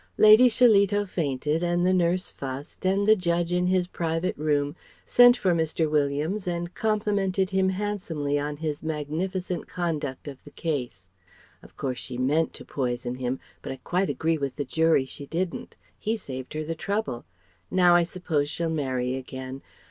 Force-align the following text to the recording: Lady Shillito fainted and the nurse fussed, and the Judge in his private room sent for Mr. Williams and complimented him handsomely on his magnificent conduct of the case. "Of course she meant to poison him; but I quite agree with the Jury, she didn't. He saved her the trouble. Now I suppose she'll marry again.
Lady 0.17 0.49
Shillito 0.49 1.05
fainted 1.07 1.61
and 1.61 1.85
the 1.85 1.93
nurse 1.93 2.31
fussed, 2.31 2.87
and 2.87 3.07
the 3.07 3.15
Judge 3.15 3.51
in 3.53 3.67
his 3.67 3.85
private 3.85 4.35
room 4.35 4.75
sent 5.05 5.37
for 5.37 5.53
Mr. 5.53 5.87
Williams 5.87 6.47
and 6.47 6.73
complimented 6.73 7.51
him 7.51 7.69
handsomely 7.69 8.39
on 8.39 8.57
his 8.57 8.81
magnificent 8.81 9.67
conduct 9.67 10.27
of 10.27 10.43
the 10.43 10.49
case. 10.49 11.05
"Of 11.61 11.77
course 11.77 11.99
she 11.99 12.17
meant 12.17 12.51
to 12.55 12.65
poison 12.65 13.13
him; 13.13 13.39
but 13.61 13.71
I 13.71 13.79
quite 13.83 14.09
agree 14.09 14.39
with 14.39 14.55
the 14.55 14.65
Jury, 14.65 15.05
she 15.05 15.27
didn't. 15.27 15.75
He 15.99 16.17
saved 16.17 16.55
her 16.55 16.63
the 16.63 16.73
trouble. 16.73 17.23
Now 17.69 17.93
I 17.93 18.01
suppose 18.01 18.49
she'll 18.49 18.71
marry 18.71 19.13
again. 19.15 19.61